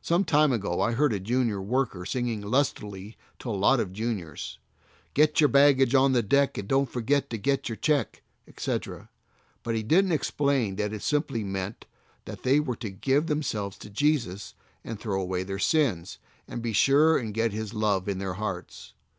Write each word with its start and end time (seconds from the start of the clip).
Some 0.00 0.24
time 0.24 0.52
ago 0.54 0.80
I 0.80 0.92
heard 0.92 1.12
a 1.12 1.20
Junior 1.20 1.60
worker 1.60 2.06
singing 2.06 2.40
lustily 2.40 3.18
to 3.40 3.50
a 3.50 3.50
lot 3.50 3.78
of 3.78 3.92
juniors: 3.92 4.58
Get 5.12 5.38
your 5.38 5.48
baggage 5.48 5.94
on 5.94 6.12
the 6.12 6.22
deck 6.22 6.56
And 6.56 6.66
don't 6.66 6.88
forget 6.90 7.28
to 7.28 7.36
get 7.36 7.68
your 7.68 7.76
check, 7.76 8.22
SOUL 8.46 8.46
WINNER 8.46 8.46
AND 8.46 8.56
CHILDREN. 8.56 9.08
139 9.64 9.74
etc., 9.74 9.74
but 9.74 9.74
he 9.74 9.82
didn't 9.82 10.18
explain 10.18 10.76
that 10.76 10.94
it 10.96 11.02
simply 11.02 11.44
meant 11.44 11.84
that 12.24 12.42
they 12.42 12.58
were 12.58 12.76
to 12.76 12.88
give 12.88 13.26
themselves 13.26 13.76
to 13.76 13.90
Jesus, 13.90 14.54
and 14.82 14.98
throw 14.98 15.20
away 15.20 15.42
their 15.42 15.58
sins, 15.58 16.16
and 16.48 16.62
be 16.62 16.72
sure 16.72 17.18
and 17.18 17.34
get 17.34 17.52
His 17.52 17.74
love 17.74 18.08
in 18.08 18.16
their 18.16 18.32
hearts. 18.40 18.94